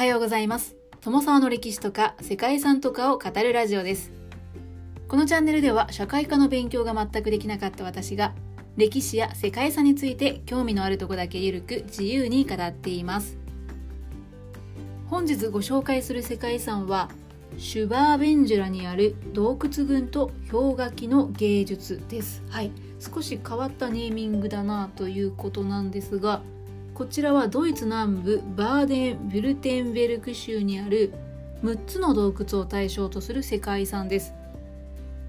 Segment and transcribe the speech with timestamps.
[0.00, 0.76] はようございます。
[1.02, 4.10] 友沢の歴史とか世界遺産とかを語るラジオです。
[5.08, 8.32] このチャンネルでは社会科の勉強が全くできなかった私が
[8.78, 13.36] 歴史や世界遺産について興味のあるとこだけゆるく自由に語っています。
[15.06, 17.10] 本日ご紹介する世界遺産は
[17.58, 22.42] シュバーベンジュラにある洞窟群と氷河期の芸術です。
[22.48, 22.72] はい。
[23.00, 26.40] 少し変わったネーミングだなということなんですが
[26.94, 31.14] こちらはドイツ南部バーデン・ビルテンベルク州にある
[31.62, 34.34] 6つの洞窟を対象とする世界遺産です。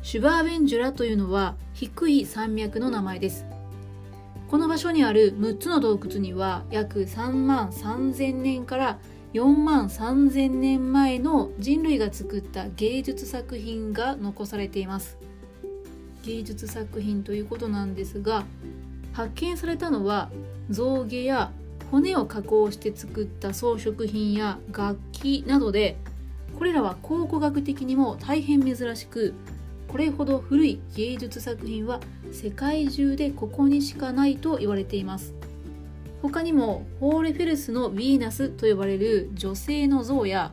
[0.01, 3.45] シュバーベンジュラというのは低い山脈の名前です。
[4.49, 8.99] この場所にある6つの洞窟には約3万3000年から
[9.33, 15.17] 4万3000年前の人類が作った芸術作品が残されています。
[16.23, 18.43] 芸術作品ということなんですが
[19.13, 20.29] 発見されたのは
[20.69, 21.51] 象牙や
[21.91, 25.97] 骨を加工して作った装飾品や楽器などで
[26.57, 29.33] これらは考古学的にも大変珍しく
[29.87, 31.99] これほど古い芸術作品は
[32.31, 35.33] 世界中でここにしかないと言われています。
[36.21, 40.51] 他にもホーレフェルスのヴィーナスと呼ばれる女性の像や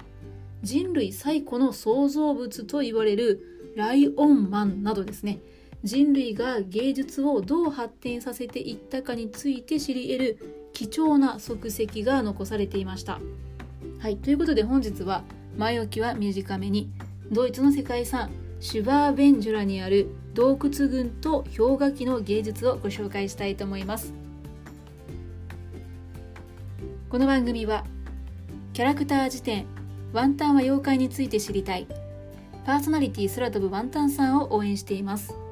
[0.62, 5.40] 人類最古の創造物と言われるライオンマンなどですね。
[5.84, 13.20] 人類が芸術をどう発展させていったかについて知り得る貴重な足跡が残されていました。
[14.00, 15.22] はい、ということで本日は
[15.56, 16.90] 前置きは短めに
[17.30, 24.12] ドイツの世界遺産シュバーベンジュラにある洞窟群と氷河期の芸術をご紹介したいと思います。
[27.08, 27.84] この番組は
[28.72, 29.66] キャラクター辞典
[30.12, 31.86] ワンタンは妖怪について知りたい
[32.66, 35.47] パーソナリティ空飛ぶワンタンさんを応援しています。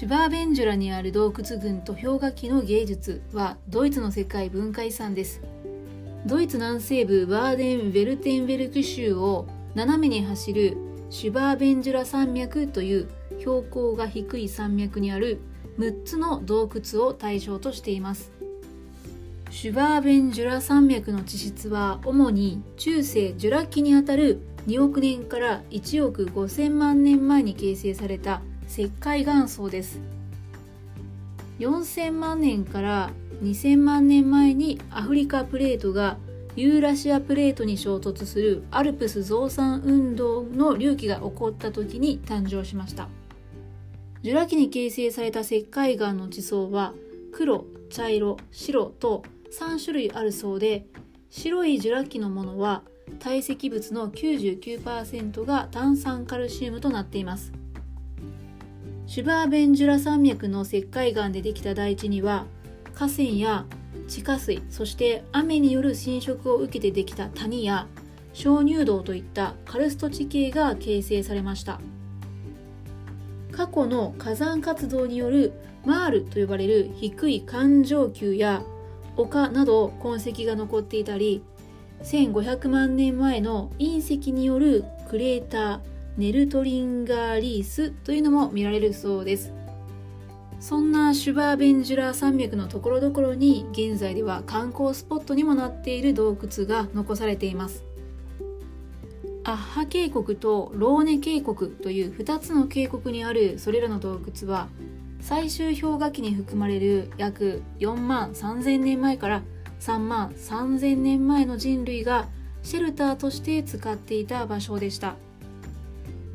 [0.00, 5.42] シュバーベンジュラにある洞窟群と氷河期の芸術はドイツの世界文化遺産です。
[6.24, 10.78] ドイツ南西部バーデン・ベルテンベルク州を斜めに走る
[11.10, 13.10] シュバーベンジュラ山脈という
[13.40, 15.38] 標高が低い山脈にある
[15.78, 18.32] 6つの洞窟を対象としています。
[19.50, 29.98] シュバーベンジュラ山脈の地質は主に中世ジュラ紀にあたる2億年から1億5000万年前に形成された石灰岩層です。
[31.58, 33.10] 4000万年から
[33.42, 36.18] 2000万年前にアフリカプレートが
[36.54, 43.08] ユーラシアプレートに衝突するアルプス増産運動の隆起が起こった時に誕生しました。
[44.22, 46.94] ジュラ紀に形成された石灰岩の地層は
[47.32, 50.86] 黒茶色白と3種類あるそうで
[51.28, 52.84] 白いジュラ紀のものは
[53.18, 57.52] 堆積物の99%が炭酸カルシウムとなっています。
[59.10, 62.46] シュバーベンジュラ山脈の石灰岩でできた大地には
[62.94, 63.64] 河川や
[64.06, 67.88] 地下水そして雨による浸食を受けてできた谷や
[68.34, 71.80] 鍾乳洞といったカルスト地形が形成されました。
[73.50, 75.54] 過去の火山活動による
[75.84, 78.62] マールと呼ばれる低い環状丘や
[79.16, 81.42] 丘など痕跡が残っていたり
[82.04, 89.54] 1500万年前の隕石によるクレーターネルトリンガーリースというのも見られるそうです。
[90.60, 97.84] そんなシュバーベンジュラー山脈のところどころに現在では観光スポットにもなっている洞窟が残されています。
[99.44, 104.68] アッハ渓谷とローネ渓谷という2つの渓谷にあるそれらの洞窟は
[105.22, 109.42] 最終氷河期に含まれる約4万3000年前から
[109.80, 112.28] 3万3000年前の人類が
[112.62, 115.16] シェルターとして使っていた場所でした。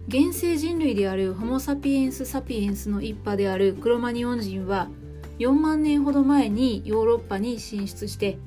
[0.07, 4.87] 現世人類であるホモ・サピエンス・サピエンスの一派であるクロマニオン人は
[5.39, 8.37] 4万年ほど前にヨーロッパに進出して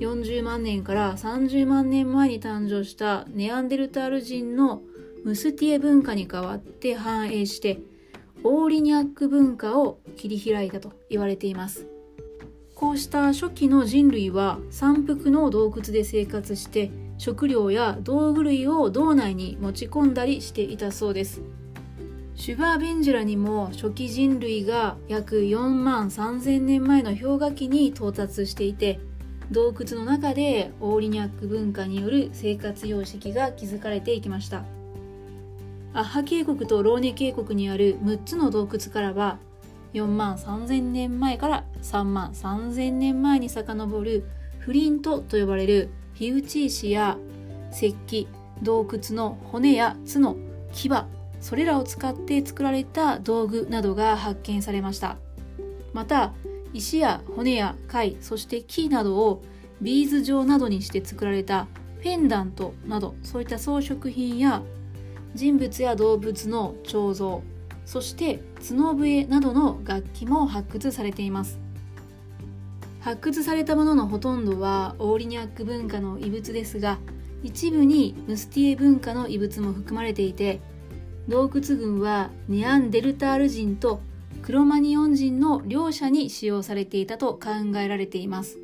[0.00, 4.82] 40万年から30万年前に誕生したネアンデルタール人の
[5.24, 7.78] ムスティエ文化に代わって繁栄して
[8.42, 11.86] オーリニャック文化を切り開いたと言われています
[12.74, 21.42] こうした初期の人類は山腹の洞窟で生活して食料や道具類を道内に持ち込んだりしていたそうです。
[22.34, 29.00] シュバーベンジュラにも初期人類が約4万3000年前の氷河期に到達していて
[29.50, 34.64] 洞窟の中でオーリニャック文化による生活様式が築かれていきました。
[35.94, 39.38] アッハ渓谷とローネ渓谷にある6つの洞窟からは
[39.94, 44.24] 4万3000年前から3万3000年前に遡る
[44.58, 47.18] フリントと呼ばれる火打ち石や
[47.70, 48.26] 石器
[48.62, 50.36] 洞窟の骨や角
[50.72, 50.90] 牙
[51.40, 55.18] それらを使って作られた道具などが発見されました。
[55.92, 56.32] また
[56.72, 59.42] 石や骨や貝そして木などを
[59.80, 61.68] ビーズ状などにして作られた
[62.02, 64.62] ペンダントなどそういった装飾品や
[65.34, 67.42] 人物や動物の彫像
[67.84, 71.65] そして角笛などの楽器も発掘されています。
[73.06, 76.98] 発掘されたもののほとんどはオーリニャック文化の遺物ですが
[77.44, 80.60] 一部にムスティエ文化の遺物も含まれていて
[81.28, 84.00] 洞窟群はネアンデルタール人と
[84.42, 88.58] クロマニオン人の両者に使用されていたと考えられています。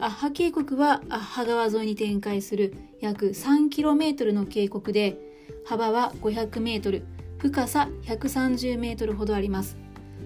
[0.00, 5.16] アッハ渓谷はアッハ川沿いに展開する約 3km の渓谷で
[5.64, 7.04] 幅は 500m
[7.38, 9.76] 深さ 130m ほどあります。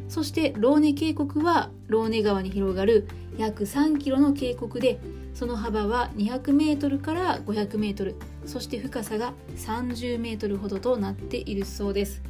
[0.08, 3.08] そしてローネ渓谷はローネ川に広がる
[3.38, 5.00] 約3キロの渓谷で
[5.34, 12.22] その幅は200メートルから500メートルそして深さが30メートルほどとなっているそうです。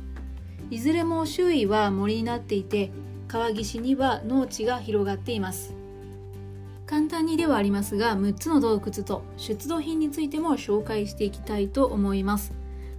[0.71, 2.93] いずれも周囲は森になっていて
[3.29, 5.75] 川岸には農地が広がっています。
[6.87, 12.53] 簡単にではありますが6つの洞窟と出土品についても紹介していきたいと思います。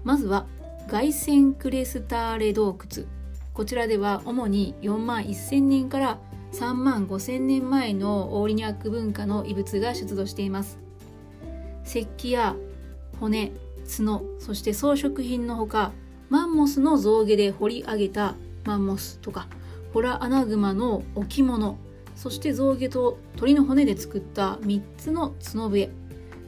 [0.04, 0.48] まずは
[0.88, 3.06] 凱旋クレスターレ洞窟。
[3.54, 6.20] こちらでは主に4万1000年から
[6.54, 10.80] 3万5000年前のオーリニャック文化の遺物が出土しています。
[11.86, 12.56] 石器や
[13.20, 13.52] 骨
[13.98, 15.92] 角そして装飾品のほか
[16.30, 18.36] マンモスの象牙で彫り上げた
[18.66, 19.48] マンモスとか
[19.94, 21.78] ホラアナグマの置物
[22.16, 25.90] そして象牙と鳥の骨で作った3つの角笛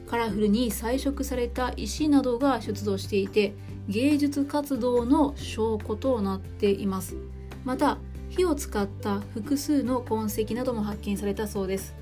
[0.08, 3.54] カラフルに彩色された石などが出土していて
[3.88, 7.16] 芸術活動の証拠となっています。
[7.64, 7.98] また
[8.28, 11.94] 火を使った複数の痕跡なども発見されたそうです。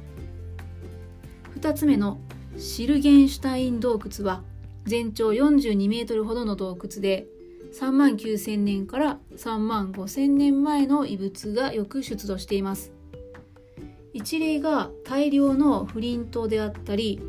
[1.61, 2.19] 2つ目の
[2.57, 4.43] シルゲンシュタイン洞窟は
[4.85, 7.27] 全長42メートルほどの洞窟で
[7.73, 12.93] 3万9000年から3万5000年前の遺物がよく出土しています。
[14.13, 17.21] 一例が大量のフリントであったり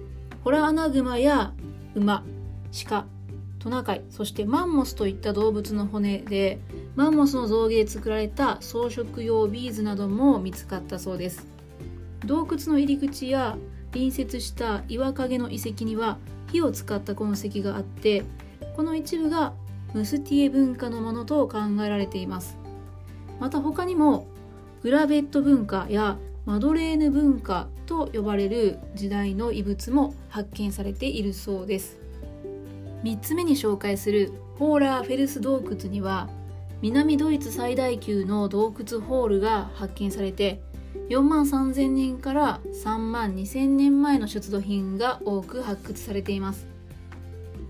[0.43, 1.53] ホラアナグマや
[1.95, 2.23] 馬
[2.87, 3.07] か
[3.65, 6.59] トナカイそしてマンモスといった動物の骨で
[6.95, 11.47] マンモスの象牙で作られた装飾用ビーズなども見つかったそうです。
[12.27, 13.57] 洞窟の入り口や
[13.91, 16.19] 隣接した岩陰の遺跡には
[16.51, 18.23] 火を使った痕跡があって
[18.75, 19.53] この一部が
[19.95, 22.59] ムスティエ文化のものと考えられています。
[23.39, 24.27] また他にも
[24.83, 32.04] グラベット文化やマドレーヌ文化と呼ばれる時代の遺物も発見されているそうです。
[33.05, 36.27] 3つ目に紹介するホーラーフェルス洞窟には
[36.81, 40.59] 南ドイツ最大級の洞窟ホールが発見されて
[41.09, 46.67] 4万3000年から3万2000年前の出土品が多く発掘されています。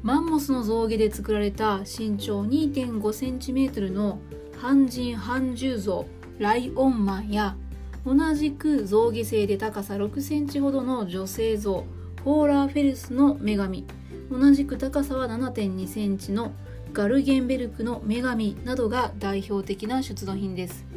[0.04, 4.20] マンモスの象牙で作られた身長 2.5cm の
[4.58, 6.06] 半人半獣像
[6.40, 7.58] ライオンマンや
[8.06, 11.84] 同じく象牙製で高さ6センチほどの女性像
[12.26, 13.86] ホーラーフェルスの女神。
[14.32, 16.54] 同じく高さは7.2センチの
[16.92, 20.88] ガルゲンベルクの女神などが代表的な出土品です。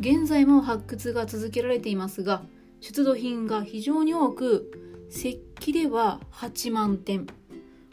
[0.00, 2.42] 現在も発掘が続けられていますが
[2.80, 7.28] 出土品が非常に多く石器では8万点。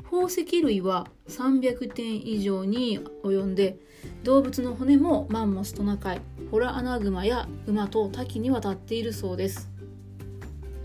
[0.03, 3.77] 宝石類は300点以上に及んで
[4.23, 9.69] 動物の骨もマンモストナカイホラアナグマや馬と多岐にわたっているそうです。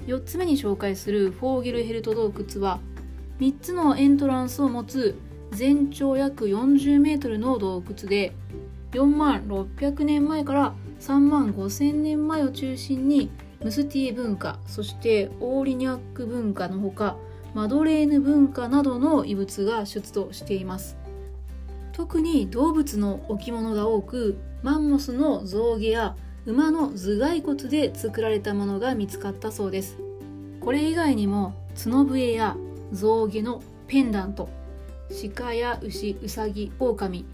[0.06, 2.80] 4つ目に紹介するフォーゲルヘルト洞窟は
[3.40, 5.18] 3つのエントランスを持つ
[5.50, 8.34] 全長約40メートルの洞窟で
[8.92, 13.30] 4万600年前から3万5000年前を中心に
[13.62, 17.16] ムスティエ文化そしてオーリニャック文化のほか
[17.54, 20.98] マドレーヌ文化などの遺物が出土しています。
[21.96, 26.14] 特に動物の置物が多くマンモスの象牙や
[26.46, 29.98] 馬の頭蓋骨で作られたものが見つかったそうです。
[30.60, 32.56] これ以外にも角笛や
[32.92, 34.48] 象牙のペンダント
[35.34, 37.24] 鹿や牛ウサギオオカミ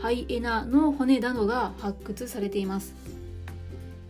[0.00, 2.94] ハイエナの骨などが発掘されています。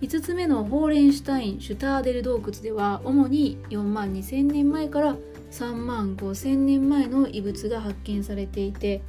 [0.01, 5.17] 5つ目のホーレンシュタイン・シュターデル洞窟では主に4万2000年前から
[5.53, 9.03] 3万5000年前の遺物が発見されていて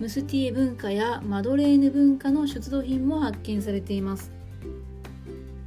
[0.00, 4.41] ムスティエ文化やマドレーヌ文化の出土品も発見されています。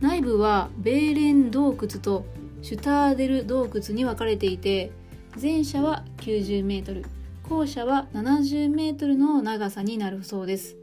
[0.05, 2.27] 内部はベーレン洞窟と
[2.61, 4.91] シュターデル洞窟に分かれていて
[5.41, 7.07] 前者は90メートル
[7.49, 10.77] 後者は70メートルの長さになるそうです。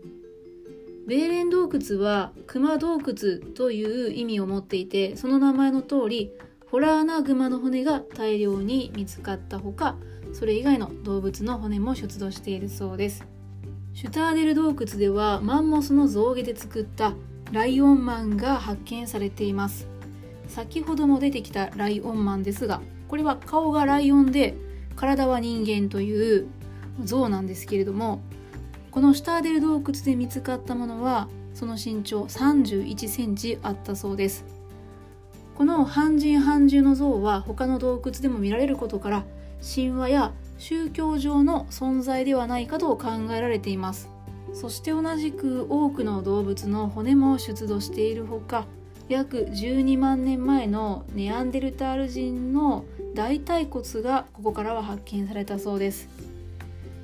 [1.07, 6.33] ベーレン洞窟は熊洞窟という意味を持っていてその名前の通り
[6.69, 9.95] ホラーナグマの骨が大量に見つかったほか
[10.33, 13.25] それ以外の動物の骨も出土しているそうです。
[13.95, 17.15] シュターデル洞窟ではマンモスの象牙で作った
[17.53, 19.87] ライオンマンが発見されています。
[20.49, 24.55] 先ほども出てきたライオンマンですがこれは顔がライオンで
[24.97, 26.47] 体は人間という
[27.05, 28.21] 像なんですけれども
[28.91, 34.45] このシュターデル洞窟で見つかったものはその身長31センチあったそうです。
[35.55, 39.25] この半人半獣の像は他の洞窟でも見られることから
[39.63, 44.12] 神話や宗教上の存在ではないかと考えられています。
[44.53, 48.67] そして同じく多くの動物の骨も出土しているほか
[49.09, 56.33] 約12万年前のネアンデルタール人の大腿骨がここからは発見されたそうです。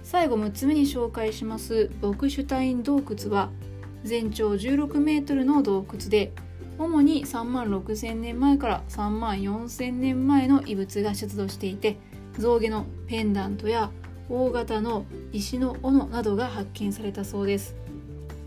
[0.09, 3.51] 最後6つ目に紹介しますボクシュタイン洞窟は
[4.05, 6.33] 全長16メートルの洞窟で
[6.79, 11.99] 主に3万6000年前から3万4000年前の遺物が出土していて
[12.39, 13.91] 象牙のペンダントや
[14.31, 17.77] 大型の石の斧などが発見されたそうです。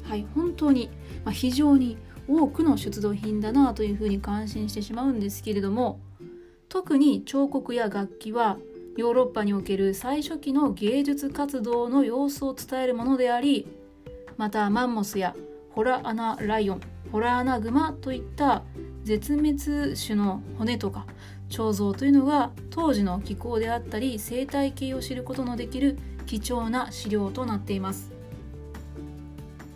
[0.03, 0.89] はい本当に、
[1.23, 1.97] まあ、非常に
[2.27, 5.99] 多くの出土品だなというふうに感心してしまうんですけれども
[6.69, 8.57] 特に彫刻や楽器は
[8.97, 13.67] ヨーロッパにおける最初期の芸術活動の様子を伝えるものであり
[14.37, 15.35] またマンモスや
[15.69, 18.63] ホラアナライオンホラアナグマといった
[19.03, 21.05] 絶滅種の骨とか
[21.49, 28.11] 彫像というのが当時の気候であったり生態系を知ることのできる貴重な資料となっています。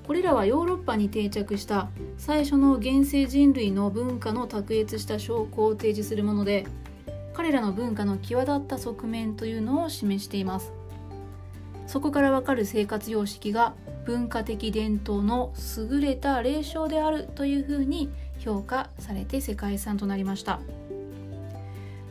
[0.06, 6.68] これらはヨーロッパに定着した最初の現世人類の文化の卓越した証拠を提示するもので
[7.34, 10.72] 彼らの文化の際立った側面というのを示しています。
[11.88, 13.74] そこからわかる生活様式が
[14.06, 20.60] 文化的伝統の優れた霊障であるというふうに評価されて世界遺産となりました。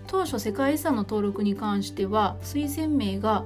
[0.07, 3.45] 当初世界遺産の登録に関しては推薦名が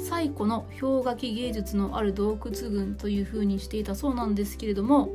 [0.00, 5.10] 最古の氷河期芸術のある洞窟群というふうにしていたそうなんですけれども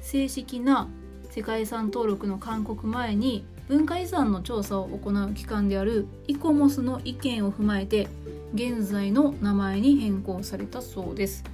[0.00, 0.88] 正式な
[1.30, 8.08] 世界遺産登録の勧告前に文化遺産の調査を行う機関であるイコモスの意見を踏まえて
[8.54, 11.44] 現在の名前に変更されたそうです。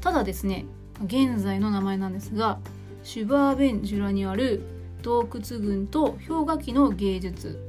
[0.00, 0.66] ただですね
[1.04, 2.58] 現在の名前なんですが
[3.04, 4.62] シュバーベンジュラにある
[5.02, 7.60] 洞窟群と氷河期の芸術。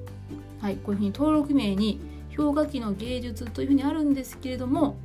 [0.60, 2.00] はいこういうふうに登録名に
[2.38, 4.98] 氷河期の芸術というふうにあるんですけれども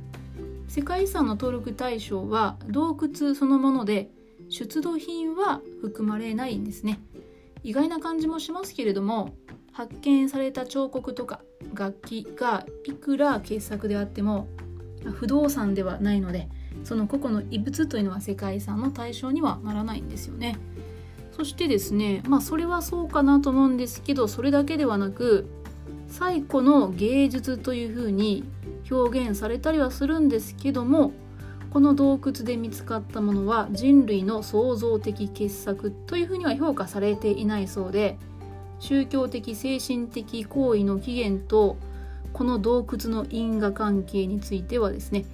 [0.67, 4.09] 世界遺産の登録対象は洞窟そのもので
[4.49, 6.99] 出土品は含まれないんですね
[7.63, 9.33] 意外な感じもしますけれども
[9.71, 11.41] 発見された彫刻とか
[11.73, 14.47] 楽器がいくら傑作であっても
[15.15, 16.47] 不動産ではないので
[16.83, 20.57] その個々の遺物というのは世界遺産の対象にはならないんですよね。
[21.31, 25.49] そしてですねまあそれはそうかなと思うんですけどそれだけではなく
[26.13, 28.43] 最古の芸術というふうに
[28.91, 31.11] 表現されたりはするんですけども
[31.71, 38.19] この洞窟で見つかったものは人類の創造的傑作というふうには評価されていないそうで
[38.79, 41.77] 宗教的精神的行為の起源と
[42.31, 45.25] この洞窟の因果関係についてはですね、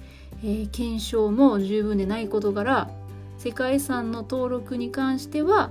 [0.42, 2.90] えー、検証も十分でないことから
[3.36, 5.70] 世界遺産の登録に関しては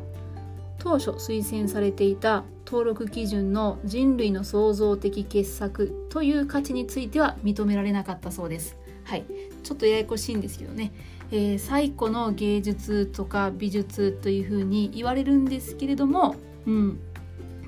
[0.79, 8.77] 当初推薦されていた登録基準の人類の創造的傑作という価値については認められなかったそうです。
[9.03, 9.25] はい、
[9.63, 10.91] ちょっとややこしいんですけどね、
[11.31, 16.99] えー、最古の芸術とか美術というふうに言われるんですけれども、うん、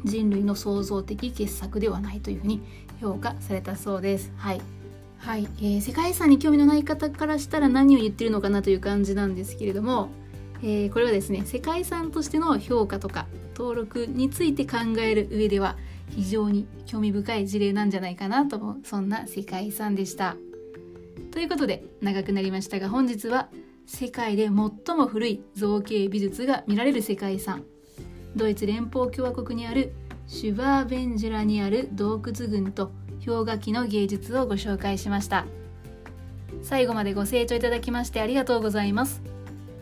[0.04, 2.62] 人類の創造的傑作ではないというふうに
[3.02, 4.32] 評価されたそうです。
[4.38, 4.62] はい。
[5.18, 10.10] はい、えー、世界遺産に興味のない方からしたら何を言ってるのかなという感じなんですけれども、
[10.64, 15.78] えー、これはですね世界遺産としての評価とか登録について考える上では
[16.10, 20.36] 非常に興味深い事例なんじゃないかなと思うそんな世界遺産でした。
[21.32, 23.50] ということで長くなりましたが本日は
[23.86, 24.52] 世界で最
[24.96, 27.64] も古い造形美術が見られる世界遺産。
[28.36, 29.94] ドイツ連邦共和国にある
[30.28, 32.92] シュバーベンジュラにある洞窟群と
[33.26, 35.46] 氷河期の芸術をご紹介しました。
[36.64, 39.22] 最後までご清聴いただきましてありがとうございます。